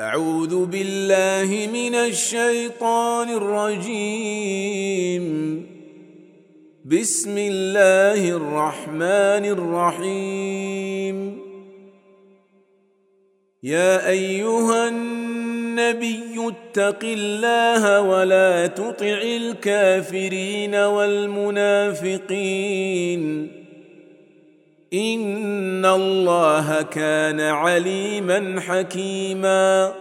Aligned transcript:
أعوذ 0.00 0.66
بالله 0.66 1.68
من 1.72 1.94
الشيطان 1.94 3.28
الرجيم. 3.28 5.24
بسم 6.84 7.38
الله 7.38 8.28
الرحمن 8.28 9.44
الرحيم. 9.56 11.38
يا 13.62 14.08
أيها 14.08 14.88
النبي 14.88 16.48
اتق 16.48 17.04
الله 17.04 18.00
ولا 18.00 18.66
تطع 18.66 19.22
الكافرين 19.22 20.74
والمنافقين. 20.74 22.00
ان 24.94 25.84
الله 25.84 26.82
كان 26.82 27.40
عليما 27.40 28.60
حكيما. 28.60 29.92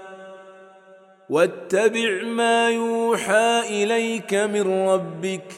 واتبع 1.30 2.24
ما 2.24 2.70
يوحى 2.70 3.84
اليك 3.84 4.34
من 4.34 4.90
ربك. 4.90 5.54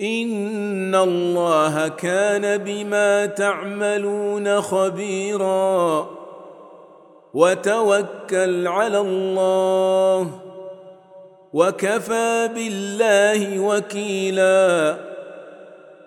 ان 0.00 0.94
الله 0.94 1.88
كان 1.88 2.58
بما 2.58 3.26
تعملون 3.26 4.60
خبيرا. 4.60 6.10
وتوكل 7.34 8.68
على 8.68 8.98
الله. 8.98 10.30
وكفى 11.52 12.50
بالله 12.54 13.60
وكيلا. 13.60 15.13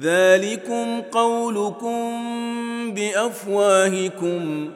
ذلكم 0.00 1.00
قولكم 1.00 2.24
بأفواهكم 2.94 4.70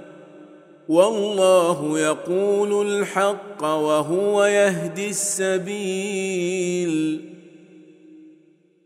والله 0.89 1.99
يقول 1.99 2.87
الحق 2.87 3.65
وهو 3.65 4.45
يهدي 4.45 5.11
السبيل. 5.11 6.97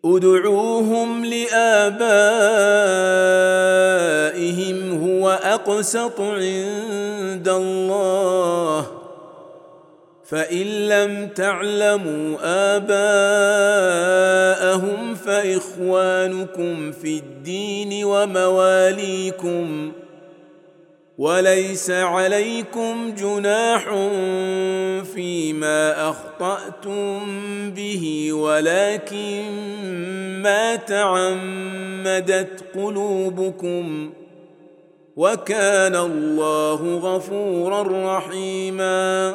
ادعوهم 0.05 1.25
لآبائهم 1.25 1.91
هو 5.05 5.31
أقسط 5.31 6.20
عند 6.20 7.48
الله. 7.48 8.86
فإن 10.31 10.67
لم 10.89 11.28
تعلموا 11.28 12.36
آباءهم 12.77 13.20
فاخوانكم 15.81 16.92
في 16.92 17.19
الدين 17.19 18.05
ومواليكم 18.05 19.92
وليس 21.19 21.91
عليكم 21.91 23.14
جناح 23.14 23.84
فيما 25.14 26.11
أخطأتم 26.11 27.20
به 27.70 28.33
ولكن 28.33 29.42
ما 30.42 30.77
تعمدت 30.77 32.64
قلوبكم 32.74 34.13
وكان 35.17 35.96
الله 35.96 36.96
غفورا 36.96 38.17
رحيما. 38.19 39.35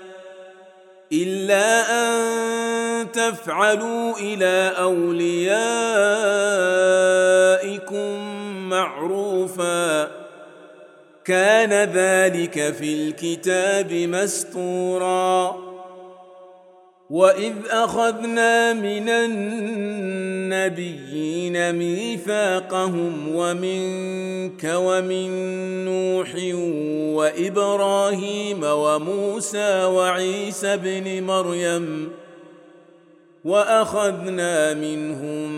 إلا 1.13 1.83
أن 1.91 3.11
تفعلوا 3.11 4.17
إلى 4.17 4.73
أوليائكم 4.77 5.59
معروفا. 8.69 10.11
كان 11.25 11.73
ذلك 11.89 12.73
في 12.73 12.93
الكتاب 12.93 13.93
مستورا. 13.93 15.70
واذ 17.11 17.53
اخذنا 17.69 18.73
من 18.73 19.09
النبيين 20.49 20.95
ميثاقهم 21.75 23.35
ومنك 23.35 24.71
ومن 24.75 25.29
نوح 25.85 26.35
وابراهيم 27.15 28.59
وموسى 28.63 29.83
وعيسى 29.83 30.73
ابن 30.73 31.23
مريم 31.23 32.11
واخذنا 33.45 34.73
منهم 34.73 35.51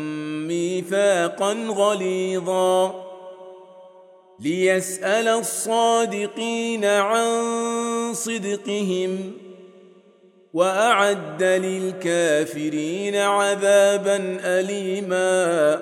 ميثاقا 0.48 1.54
غليظا 1.54 3.04
ليسال 4.40 5.28
الصادقين 5.28 6.86
عن 6.86 7.30
صدقهم 8.14 9.43
وأعد 10.54 11.44
للكافرين 11.44 13.16
عذابا 13.16 14.38
اليما. 14.44 15.82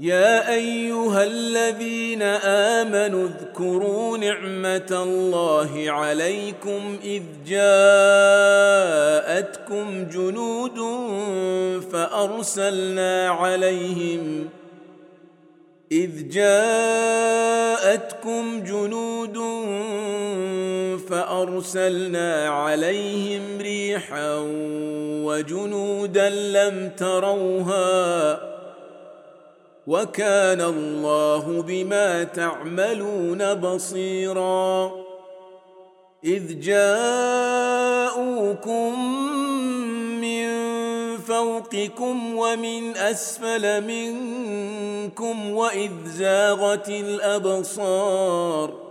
يا 0.00 0.52
أيها 0.52 1.24
الذين 1.24 2.22
آمنوا 2.82 3.28
اذكروا 3.28 4.18
نعمة 4.18 4.88
الله 4.90 5.84
عليكم 5.90 6.98
إذ 7.04 7.22
جاءتكم 7.46 7.66
جنود 10.04 10.78
فأرسلنا 11.92 13.28
عليهم 13.28 14.48
إذ 15.92 16.28
جاءتكم 16.28 17.82
جنود 18.62 18.99
فأرسلنا 21.60 22.48
عليهم 22.48 23.42
ريحا 23.60 24.36
وجنودا 25.24 26.30
لم 26.30 26.92
تروها 26.96 28.40
وكان 29.86 30.60
الله 30.60 31.62
بما 31.62 32.24
تعملون 32.24 33.54
بصيرا 33.54 34.92
إذ 36.24 36.60
جاءوكم 36.60 38.00
فوقكم 41.28 42.36
ومن 42.36 42.96
أسفل 42.96 43.84
منكم 43.84 45.50
وإذ 45.50 45.90
زاغت 46.06 46.88
الأبصار 46.88 48.89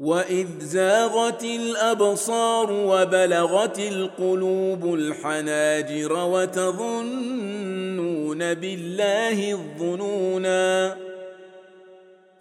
واذ 0.00 0.46
زاغت 0.60 1.44
الابصار 1.44 2.72
وبلغت 2.72 3.78
القلوب 3.78 4.94
الحناجر 4.94 6.12
وتظنون 6.12 7.58
بالله 8.54 9.52
الظنونا 9.52 10.96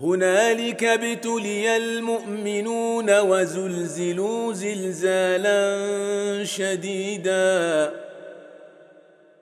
هنالك 0.01 0.83
ابتلي 0.83 1.77
المؤمنون 1.77 3.19
وزلزلوا 3.19 4.53
زلزالا 4.53 5.77
شديدا 6.43 7.91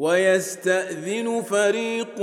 ويستأذن 0.00 1.42
فريق 1.42 2.20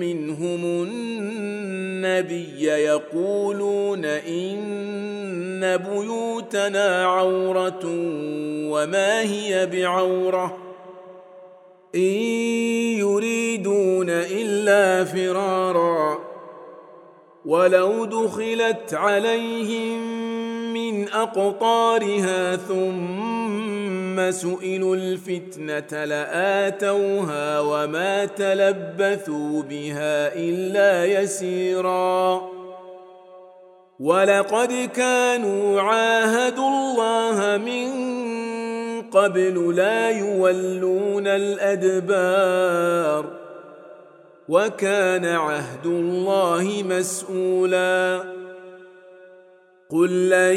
منهم 0.00 0.64
النبي 0.64 2.64
يقولون 2.64 4.04
إن 4.04 5.76
بيوتنا 5.76 7.06
عورة 7.06 7.80
وما 8.68 9.20
هي 9.20 9.66
بعورة 9.66 10.56
إن 11.94 12.00
يريدون 13.00 14.10
إلا 14.10 15.04
فرارا 15.04 16.18
ولو 17.44 18.04
دخلت 18.04 18.94
عليهم 18.94 20.00
من 20.72 21.08
أقطارها 21.08 22.56
ثم 22.56 23.43
سئلوا 24.30 24.96
الفتنة 24.96 26.04
لآتوها 26.04 27.60
وما 27.60 28.24
تلبثوا 28.24 29.62
بها 29.62 30.36
إلا 30.36 31.04
يسيرا. 31.04 32.42
ولقد 34.00 34.90
كانوا 34.96 35.80
عاهدوا 35.80 36.68
الله 36.68 37.56
من 37.56 37.90
قبل 39.02 39.76
لا 39.76 40.10
يولون 40.10 41.26
الأدبار 41.26 43.24
وكان 44.48 45.24
عهد 45.24 45.86
الله 45.86 46.82
مسؤولا. 46.88 48.24
قل 49.90 50.28
لن 50.28 50.56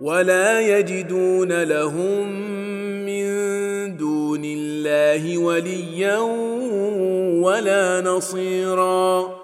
ولا 0.00 0.78
يجدون 0.78 1.62
لهم 1.62 2.28
من 3.06 3.26
دون 3.96 4.42
الله 4.44 5.38
وليا 5.38 6.18
ولا 7.42 8.00
نصيرا. 8.00 9.38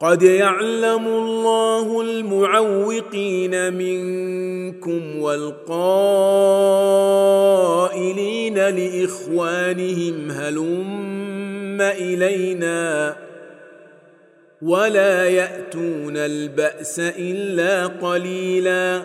قد 0.00 0.22
يعلم 0.22 1.06
الله 1.06 2.00
المعوقين 2.00 3.74
منكم 3.74 5.20
والقائلين 5.20 6.68
لإخوانهم 8.54 10.30
هلم 10.30 11.80
إلينا 11.80 13.16
ولا 14.62 15.28
يأتون 15.28 16.16
البأس 16.16 17.00
إلا 17.00 17.86
قليلا. 17.86 19.02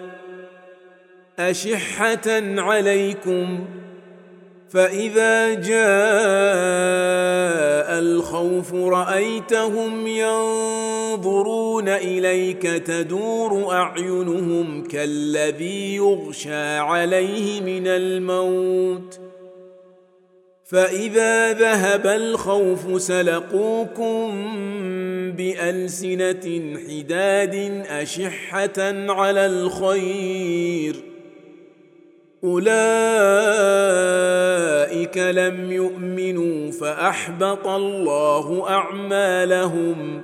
أشحة 1.39 2.21
عليكم 2.61 3.65
فإذا 4.69 5.53
جاء 5.53 5.73
الخوف 7.99 8.73
رأيتهم 8.73 10.07
ينظرون 10.07 11.89
إليك 11.89 12.61
تدور 12.61 13.71
أعينهم 13.71 14.83
كالذي 14.83 15.95
يغشى 15.95 16.77
عليه 16.77 17.61
من 17.61 17.87
الموت. 17.87 19.19
فإذا 20.65 21.53
ذهب 21.53 22.07
الخوف 22.07 23.01
سلقوكم 23.01 24.31
بألسنة 25.31 26.77
حداد 26.87 27.85
أشحة 27.89 28.79
على 29.11 29.45
الخير. 29.45 30.95
أولئك 32.43 32.67
لم 35.17 35.71
يؤمنوا 35.71 36.71
فأحبط 36.71 37.67
الله 37.67 38.69
أعمالهم 38.69 40.23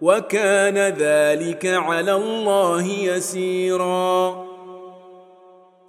وكان 0.00 0.78
ذلك 0.78 1.66
على 1.66 2.14
الله 2.14 2.86
يسيرا. 2.86 4.44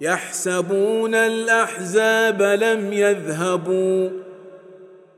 يحسبون 0.00 1.14
الأحزاب 1.14 2.42
لم 2.42 2.92
يذهبوا. 2.92 4.29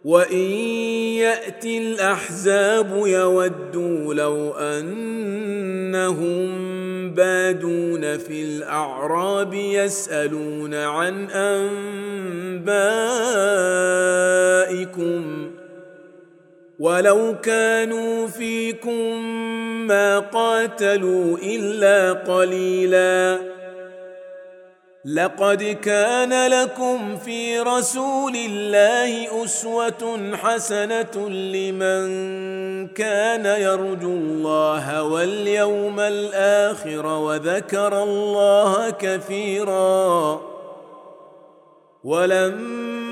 وان 0.05 0.51
ياتي 1.23 1.79
الاحزاب 1.79 3.07
يودوا 3.07 4.15
لو 4.15 4.53
انهم 4.53 6.23
بادون 7.15 8.19
في 8.19 8.43
الاعراب 8.43 9.55
يسالون 9.55 10.75
عن 10.75 11.31
انبائكم 11.31 12.73
ولو 16.79 17.35
كانوا 17.43 18.27
فيكم 18.27 19.23
ما 19.87 20.19
قاتلوا 20.19 21.39
الا 21.39 22.13
قليلا 22.13 23.39
لقد 25.05 25.63
كان 25.63 26.51
لكم 26.51 27.17
في 27.17 27.61
رسول 27.61 28.37
الله 28.37 29.45
أسوة 29.45 30.31
حسنة 30.37 31.29
لمن 31.29 32.09
كان 32.89 33.47
يرجو 33.47 34.11
الله 34.13 35.03
واليوم 35.03 36.01
الآخر 36.01 37.07
وذكر 37.07 38.03
الله 38.03 38.91
كثيرا 38.91 40.41
ولما 42.05 43.12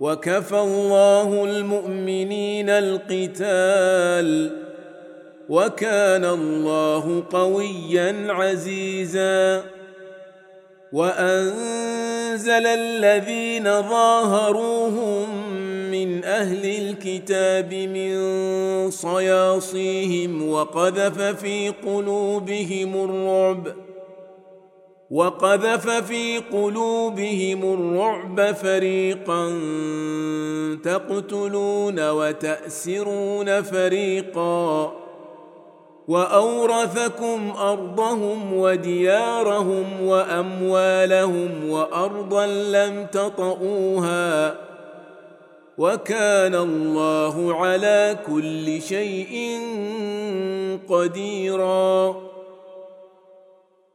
وكفى 0.00 0.58
الله 0.58 1.44
المؤمنين 1.44 2.70
القتال 2.70 4.50
وكان 5.48 6.24
الله 6.24 7.24
قويا 7.30 8.26
عزيزا 8.28 9.62
وأنزل 10.92 12.66
الذين 12.66 13.64
ظاهروهم 13.64 15.48
من 15.90 16.24
أهل 16.24 16.64
الكتاب 16.64 17.74
من 17.74 18.90
صياصيهم 18.90 20.48
وقذف 20.48 21.22
في 21.22 21.68
قلوبهم 21.86 23.04
الرعب 23.04 23.87
وقذف 25.10 25.90
في 25.90 26.38
قلوبهم 26.38 27.74
الرعب 27.74 28.54
فريقا 28.54 29.48
تقتلون 30.84 32.10
وتأسرون 32.10 33.62
فريقا 33.62 34.92
وأورثكم 36.08 37.52
أرضهم 37.58 38.52
وديارهم 38.52 40.02
وأموالهم 40.02 41.70
وأرضا 41.70 42.46
لم 42.46 43.06
تطئوها 43.12 44.54
وكان 45.78 46.54
الله 46.54 47.54
على 47.54 48.16
كل 48.26 48.82
شيء 48.82 49.60
قديرا 50.88 52.27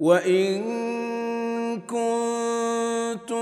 وان 0.00 0.60
كنتن 1.80 3.40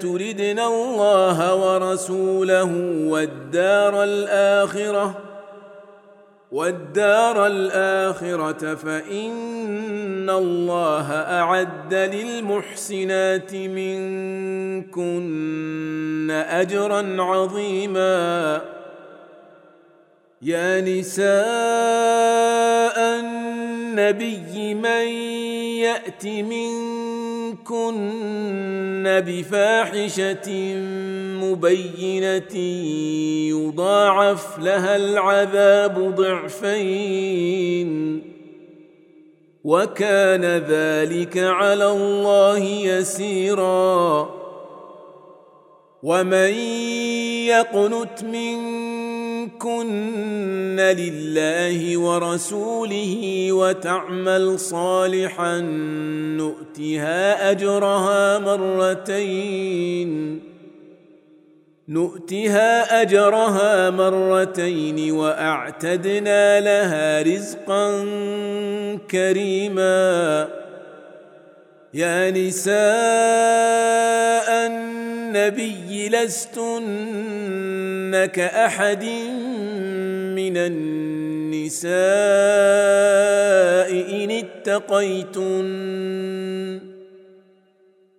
تردن 0.00 0.58
الله 0.58 1.54
ورسوله 1.54 2.72
والدار 3.08 4.04
الاخره 4.04 5.18
والدار 6.52 7.46
الاخره 7.46 8.74
فان 8.74 10.30
الله 10.30 11.12
اعد 11.12 11.94
للمحسنات 11.94 13.54
منكن 13.54 15.10
اجرا 16.30 17.22
عظيما 17.22 18.60
يا 20.42 20.80
نساء 20.80 21.26
النبي 23.98 24.74
من 24.74 25.08
يأت 25.80 26.26
منكن 26.26 26.64
بفاحشة 29.26 30.74
مبينة 31.42 32.56
يضاعف 33.48 34.58
لها 34.58 34.96
العذاب 34.96 36.14
ضعفين. 36.14 37.90
وكان 39.64 40.44
ذلك 40.44 41.38
على 41.38 41.92
الله 41.92 42.58
يسيرا. 42.64 44.30
ومن 46.02 46.54
يقنت 47.48 48.24
منكن 48.24 48.85
لله 50.80 51.96
ورسوله 51.96 53.48
وتعمل 53.52 54.58
صالحا 54.58 55.58
نؤتها 56.38 57.50
اجرها 57.50 58.38
مرتين 58.38 60.40
نؤتها 61.88 63.02
اجرها 63.02 63.90
مرتين 63.90 65.10
واعتدنا 65.10 66.60
لها 66.60 67.22
رزقا 67.22 68.04
كريما 69.10 70.48
يا 71.94 72.30
نساء 72.30 72.76
النبي 74.66 76.08
لستن 76.08 76.86
كاحد 78.24 79.04
من 80.36 80.56
النساء 80.56 81.90
إن 84.24 84.30
اتقيتن 84.30 85.66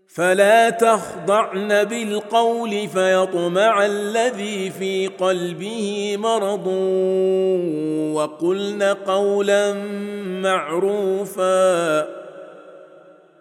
فلا 0.08 0.70
تخضعن 0.70 1.84
بالقول 1.84 2.88
فيطمع 2.88 3.86
الذي 3.86 4.70
في 4.70 5.08
قلبه 5.08 6.16
مرض 6.20 6.68
وقلن 8.14 8.84
قولا 8.84 9.74
معروفا 10.42 12.27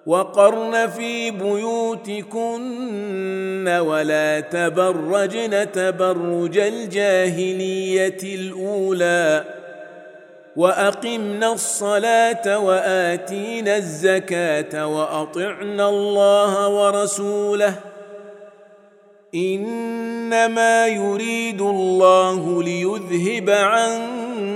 وقرن 0.06 0.86
في 0.86 1.30
بيوتكن 1.30 2.56
ولا 3.68 4.40
تبرجن 4.40 5.72
تبرج 5.72 6.58
الجاهلية 6.58 8.18
الأولى 8.22 9.44
وأقمنا 10.56 11.52
الصلاة 11.52 12.58
وآتينا 12.58 13.76
الزكاة 13.76 14.86
وأطعنا 14.86 15.88
الله 15.88 16.68
ورسوله 16.68 17.74
إنما 19.34 20.86
يريد 20.86 21.60
الله 21.60 22.62
ليذهب 22.62 23.50
عنكم 23.50 24.55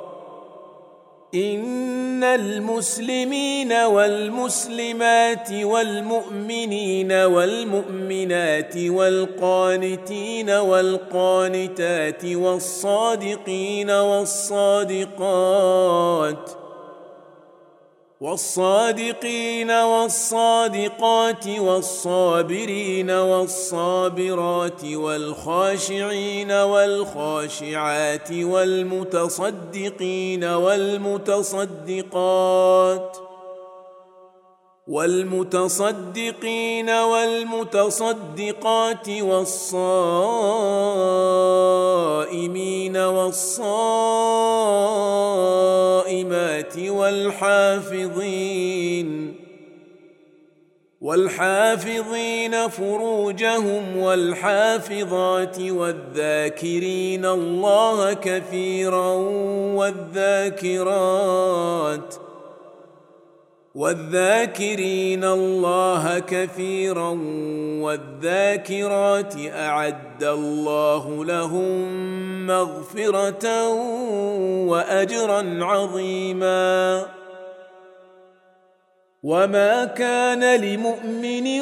إن 1.35 2.23
المسلمين 2.23 3.73
والمسلمات 3.73 5.51
والمؤمنين 5.51 7.11
والمؤمنات 7.11 8.77
والقانتين 8.77 10.49
والقانتات 10.49 12.25
والصادقين 12.25 13.89
والصادقات 13.91 15.01
والصادقين 18.21 19.71
والصادقات 19.71 21.47
والصابرين 21.47 23.09
والصابرات 23.09 24.85
والخاشعين 24.85 26.51
والخاشعات 26.51 28.31
والمتصدقين 28.31 30.43
والمتصدقات 30.43 31.67
والمتصدقين 34.87 36.89
والمتصدقات 36.89 38.09
والصائمين 39.09 39.77
والصائمات 42.97 44.61
والحافظين 46.77 48.61
والحافظين 51.01 52.67
فروجهم 52.67 53.97
والحافظات 53.97 55.59
والذاكرين 55.59 57.25
الله 57.25 58.13
كثيرا 58.13 59.13
والذاكرات. 60.55 62.15
والذاكرين 63.75 65.23
الله 65.23 66.19
كثيرا 66.19 67.09
والذاكرات 67.81 69.33
أعد 69.53 70.23
الله 70.23 71.25
لهم 71.25 72.47
مغفرة 72.47 73.67
واجرا 74.67 75.65
عظيما. 75.65 77.05
وما 79.23 79.85
كان 79.85 80.61
لمؤمن 80.61 81.61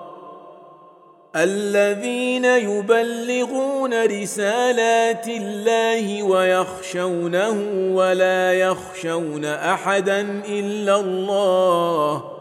الذين 1.35 2.45
يبلغون 2.45 4.05
رسالات 4.05 5.27
الله 5.27 6.23
ويخشونه 6.23 7.57
ولا 7.95 8.53
يخشون 8.53 9.45
أحدا 9.45 10.21
إلا 10.49 10.99
الله 10.99 12.31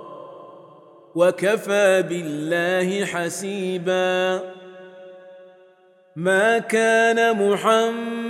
وكفى 1.15 2.03
بالله 2.09 3.05
حسيبا 3.07 4.41
ما 6.17 6.59
كان 6.59 7.51
محمد 7.51 8.30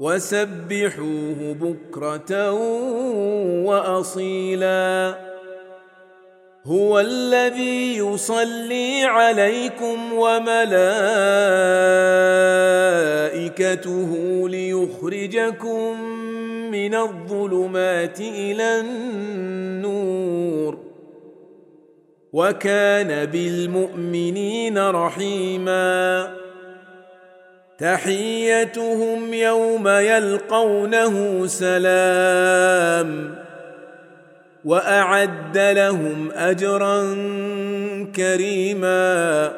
وسبحوه 0.00 1.56
بكرة 1.60 2.52
وأصيلا. 3.64 5.14
هو 6.64 7.00
الذي 7.00 7.96
يصلي 7.96 9.04
عليكم 9.04 10.12
وملائكته 10.12 10.88
ليخرجكم 14.48 16.00
من 16.70 16.94
الظلمات 16.94 18.20
إلى 18.20 18.80
النور. 18.80 20.78
وكان 22.32 23.24
بالمؤمنين 23.24 24.78
رحيما. 24.78 26.39
تحيتهم 27.80 29.34
يوم 29.34 29.88
يلقونه 29.88 31.46
سلام 31.46 33.34
وأعد 34.64 35.58
لهم 35.58 36.30
أجرا 36.32 37.02
كريما. 38.16 39.52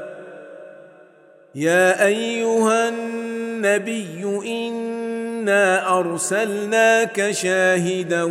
يا 1.54 2.06
أيها 2.06 2.88
النبي 2.88 4.24
إنا 4.46 5.98
أرسلناك 5.98 7.30
شاهدا 7.30 8.22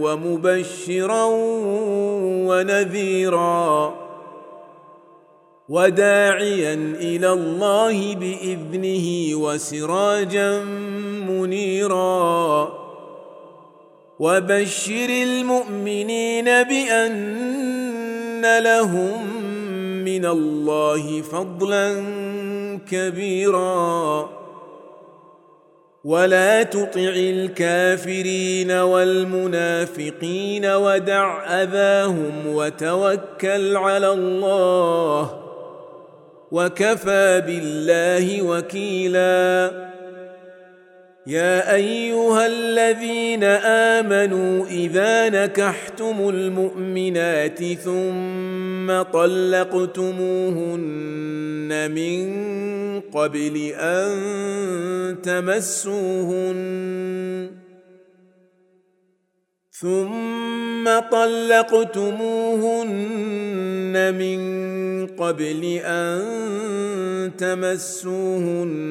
ومبشرا 0.00 1.24
ونذيرا. 2.46 4.01
وداعيا 5.72 6.74
إلى 7.00 7.32
الله 7.32 8.14
بإذنه 8.14 9.36
وسراجا 9.36 10.64
منيرا. 11.28 12.72
وبشر 14.18 15.08
المؤمنين 15.08 16.44
بأن 16.44 18.58
لهم 18.58 19.26
من 20.04 20.26
الله 20.26 21.22
فضلا 21.22 22.04
كبيرا. 22.90 24.28
ولا 26.04 26.62
تطع 26.62 27.12
الكافرين 27.16 28.70
والمنافقين 28.70 30.66
ودع 30.66 31.44
اذاهم 31.62 32.32
وتوكل 32.46 33.76
على 33.76 34.12
الله. 34.12 35.51
وكفى 36.52 37.42
بالله 37.46 38.42
وكيلا. 38.42 39.70
يا 41.26 41.74
أيها 41.74 42.46
الذين 42.46 43.44
آمنوا 43.44 44.66
إذا 44.66 45.28
نكحتم 45.28 46.28
المؤمنات 46.28 47.64
ثم 47.64 49.02
طلقتموهن 49.02 50.10
من 51.90 52.20
قبل 53.00 53.72
أن 53.76 54.12
تمسوهن 55.22 56.62
ثم 59.82 60.98
طلقتموهن 61.10 62.84
من 64.14 64.40
قبل 65.06 65.80
أن 65.84 66.22
تمسوهن 67.38 68.90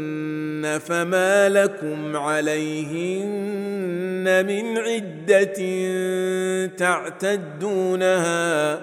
فما 0.88 1.50
لكم 1.50 2.16
عليهن 2.16 3.66
من 4.46 4.78
عدة 4.78 5.54
تعتدونها 6.68 8.82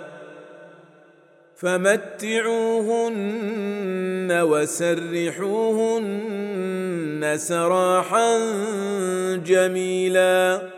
فمتعوهن 1.56 3.18
وسرحوهن 4.42 6.18
سراحا 7.36 8.38
جميلا 9.36 10.77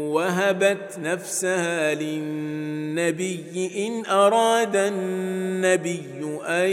وهبت 0.11 0.99
نفسها 0.99 1.93
للنبي 1.95 3.71
إن 3.87 4.05
أراد 4.05 4.75
النبي 4.75 6.01
أن 6.47 6.69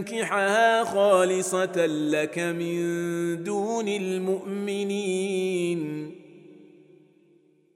يستنكحها 0.00 0.84
خالصة 0.84 1.86
لك 1.86 2.38
من 2.38 3.44
دون 3.44 3.88
المؤمنين. 3.88 5.30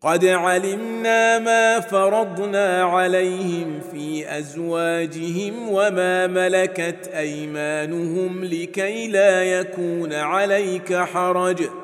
قد 0.02 0.24
علمنا 0.24 1.38
ما 1.38 1.80
فرضنا 1.80 2.82
عليهم 2.82 3.80
في 3.92 4.38
أزواجهم 4.38 5.68
وما 5.68 6.26
ملكت 6.26 7.10
أيمانهم 7.14 8.44
لكي 8.44 9.08
لا 9.08 9.44
يكون 9.44 10.12
عليك 10.12 10.94
حرج. 10.94 11.83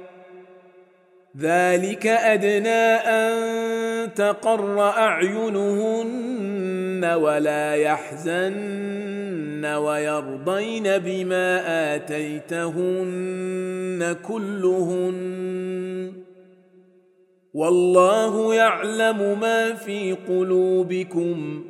ذلك 1.39 2.07
أدنى 2.07 2.85
أن 3.07 3.33
تقر 4.13 4.89
أعينهن 4.89 7.05
ولا 7.05 7.75
يحزن 7.75 9.65
ويرضين 9.65 10.83
بما 10.83 11.61
آتيتهن 11.95 14.15
كلهن. 14.27 16.11
والله 17.53 18.55
يعلم 18.55 19.39
ما 19.39 19.73
في 19.73 20.17
قلوبكم 20.27 21.65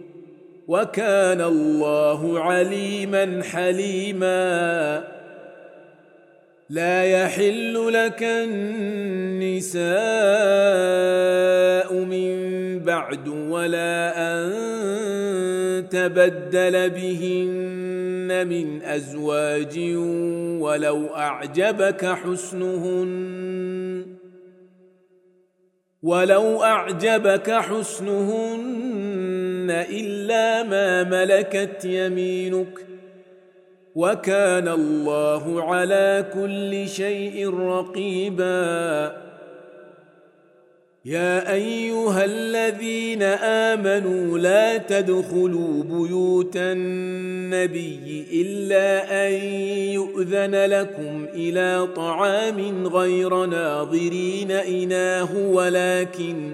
وكان 0.68 1.42
الله 1.42 2.40
عليما 2.40 3.44
حليما. 3.44 5.21
لا 6.72 7.04
يحل 7.04 7.94
لك 7.94 8.24
النساء 8.24 9.84
من 11.94 12.80
بعد 12.80 13.28
ولا 13.28 14.14
أن 14.18 15.90
تبدل 15.90 16.90
بهن 16.90 18.48
من 18.48 18.84
أزواج 18.84 19.80
ولو 20.62 21.08
أعجبك 21.08 22.06
حسنهن. 22.06 24.06
ولو 26.04 26.64
أعجبك 26.64 27.52
حسنهن 27.52 29.68
إلا 29.90 30.64
ما 30.64 31.04
ملكت 31.04 31.86
يمينك. 31.86 32.91
وكان 33.96 34.68
الله 34.68 35.64
على 35.64 36.26
كل 36.34 36.90
شيء 36.90 37.50
رقيبا. 37.60 39.32
يا 41.06 41.54
أيها 41.54 42.26
الذين 42.26 43.24
آمنوا 43.74 44.38
لا 44.38 44.78
تدخلوا 44.78 45.84
بيوت 45.84 46.58
النبي 46.58 48.26
إلا 48.34 49.28
أن 49.28 49.34
يؤذن 49.94 50.56
لكم 50.56 51.26
إلى 51.34 51.88
طعام 51.96 52.88
غير 52.88 53.46
ناظرين 53.46 54.52
إناه 54.52 55.38
ولكن 55.38 56.54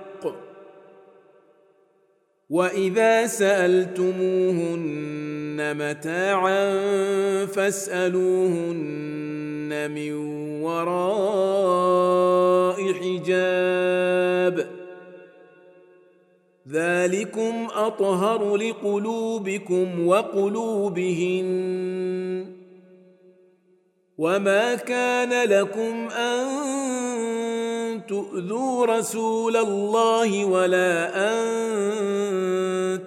وإذا 2.51 3.27
سألتموهن 3.27 3.99
متاعا 5.77 6.75
فاسألوهن 7.45 8.91
من 9.91 10.13
وراء 10.63 12.13
حجاب. 12.93 14.67
ذلكم 16.69 17.67
أطهر 17.75 18.55
لقلوبكم 18.55 20.07
وقلوبهن. 20.07 21.51
وما 24.17 24.75
كان 24.75 25.49
لكم 25.49 26.09
أن 26.09 26.90
تؤذوا 28.11 28.85
رسول 28.85 29.57
الله 29.57 30.45
ولا 30.45 30.91
أن 31.31 31.39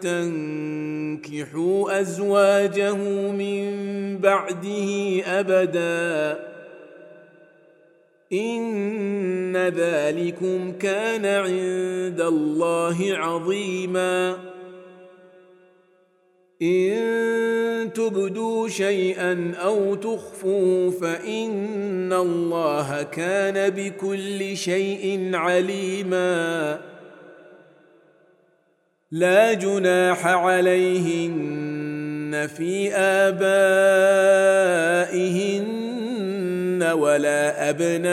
تنكحوا 0.00 2.00
أزواجه 2.00 2.96
من 3.32 3.64
بعده 4.18 5.20
أبدا. 5.26 6.38
إن 8.32 9.56
ذلكم 9.56 10.72
كان 10.72 11.26
عند 11.26 12.20
الله 12.20 12.96
عظيما. 13.00 14.36
إن 16.64 17.92
تبدوا 17.92 18.68
شيئا 18.68 19.52
أو 19.62 19.94
تخفوا 19.94 20.90
فإن 20.90 22.12
الله 22.12 23.02
كان 23.02 23.70
بكل 23.70 24.56
شيء 24.56 25.30
عليما. 25.34 26.80
لا 29.10 29.52
جناح 29.52 30.26
عليهن 30.26 32.48
في 32.56 32.94
آبائهن 32.94 33.34
ولا 36.92 37.70
أبنائهن 37.70 38.04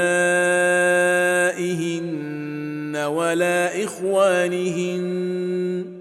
ولا 2.95 3.83
إخوانهن. 3.83 6.00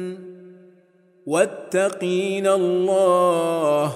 واتقين 1.27 2.47
الله. 2.47 3.93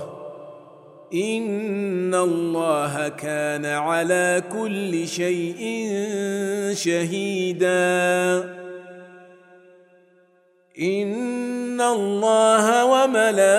إن 1.14 2.16
الله 2.16 3.08
كان 3.08 3.66
على 3.66 4.44
كل 4.54 5.08
شيء 5.08 5.90
شهيدا. 6.74 8.44
إن 10.82 11.82
الله 11.82 12.86
وملائكته 12.86 13.54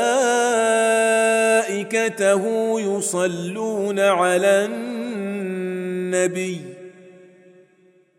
يصلون 2.81 4.01
على 4.01 4.65
النبي. 4.65 6.76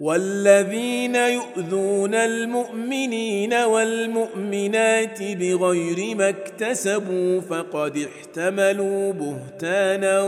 والذين 0.00 1.14
يؤذون 1.14 2.14
المؤمنين 2.14 3.54
والمؤمنات 3.54 5.22
بغير 5.22 6.16
ما 6.16 6.28
اكتسبوا 6.28 7.40
فقد 7.40 7.98
احتملوا 7.98 9.12
بهتانا 9.12 10.22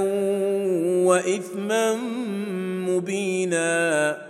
وإثما 1.06 1.94
مبينا 2.88 4.29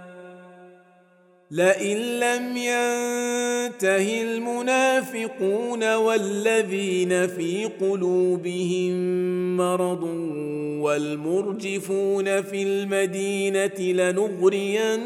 لئن 1.51 1.97
لم 1.97 2.57
ينته 2.57 4.21
المنافقون 4.21 5.95
والذين 5.95 7.27
في 7.27 7.65
قلوبهم 7.65 8.91
مرض 9.57 10.03
والمرجفون 10.81 12.41
في 12.41 12.63
المدينة 12.63 13.79
لنغرينك 13.79 15.01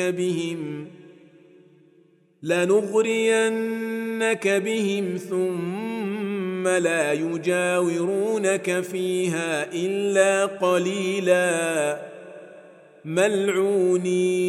بهم 0.00 0.86
لنغرينك 2.42 3.68
بهم 4.48 5.16
ثم 5.16 6.68
لا 6.68 7.12
يجاورونك 7.12 8.80
فيها 8.80 9.72
إلا 9.72 10.46
قليلا. 10.46 12.09
ملعونين. 13.04 14.40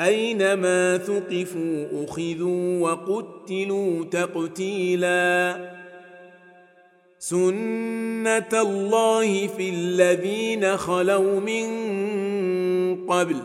أينما 0.00 0.98
ثقفوا 0.98 2.04
أخذوا 2.04 2.80
وقتلوا 2.80 4.04
تقتيلا. 4.04 5.56
سنة 7.18 8.60
الله 8.62 9.46
في 9.46 9.70
الذين 9.70 10.76
خلوا 10.76 11.40
من 11.40 11.66
قبل. 13.06 13.36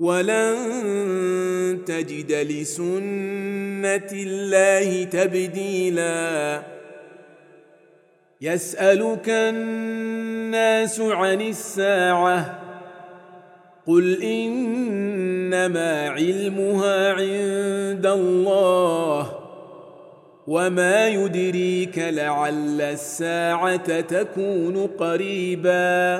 ولن 0.00 1.78
تجد 1.86 2.32
لسنة 2.32 4.10
الله 4.12 5.04
تبديلا. 5.04 6.62
يسألك 8.40 9.28
الناس 9.28 10.39
عن 11.00 11.40
الساعة. 11.40 12.60
قل 13.86 14.22
إنما 14.22 16.08
علمها 16.08 17.12
عند 17.12 18.06
الله. 18.06 19.32
وما 20.46 21.08
يدريك 21.08 21.98
لعل 21.98 22.80
الساعة 22.80 24.00
تكون 24.00 24.86
قريبا. 24.86 26.16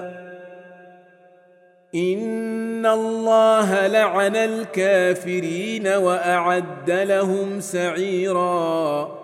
إن 1.95 2.87
الله 2.87 3.87
لعن 3.87 4.37
الكافرين 4.37 5.87
وأعد 5.87 6.91
لهم 6.91 7.61
سعيرا. 7.61 9.20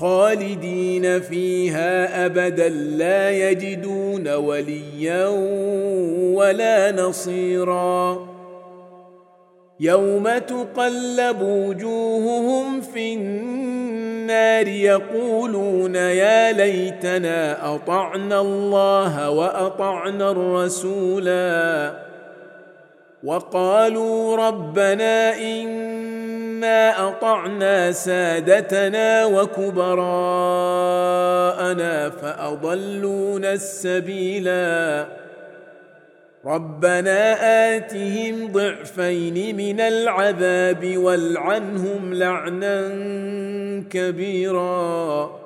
خالدين 0.00 1.20
فيها 1.20 2.26
أبدا 2.26 2.68
لا 2.68 3.30
يجدون 3.30 4.28
وليا 4.28 5.26
ولا 6.36 6.92
نصيرا. 6.92 8.26
يوم 9.80 10.38
تقلب 10.38 11.42
وجوههم 11.42 12.80
في 12.80 13.14
النار 13.14 14.68
يقولون 14.68 15.94
يا 15.94 16.52
ليتنا 16.52 17.74
أطعنا 17.74 18.40
الله 18.40 19.30
وأطعنا 19.30 20.30
الرسولا. 20.30 21.92
وقالوا 23.24 24.36
ربنا 24.36 25.36
انا 26.56 27.08
اطعنا 27.08 27.92
سادتنا 27.92 29.24
وكبراءنا 29.24 30.10
فاضلونا 32.10 33.52
السبيلا 33.52 35.06
ربنا 36.44 37.36
آتهم 37.76 38.52
ضعفين 38.52 39.56
من 39.56 39.80
العذاب 39.80 40.96
والعنهم 40.96 42.14
لعنا 42.14 42.88
كبيرا. 43.90 45.45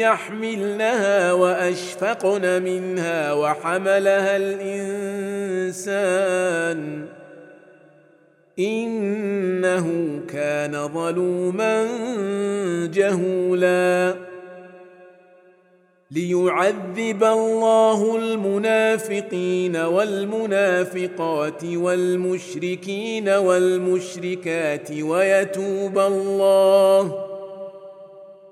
يحملنها 0.00 1.32
وأشفقن 1.32 2.62
منها 2.62 3.32
وحملها 3.32 4.36
الإنسان 4.36 6.06
إنه 8.58 10.20
كان 10.28 10.88
ظلوما 10.88 11.86
جهولا 12.86 14.14
ليعذب 16.10 17.24
الله 17.24 18.16
المنافقين 18.16 19.76
والمنافقات 19.76 21.64
والمشركين 21.64 23.28
والمشركات 23.28 24.90
ويتوب 24.90 25.98
الله 25.98 27.25